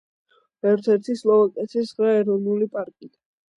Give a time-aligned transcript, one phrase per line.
[0.71, 3.17] ერთ-ერთი სლოვაკეთის ცხრა ეროვნული პარკიდან.